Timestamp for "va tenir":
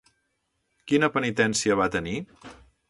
1.83-2.19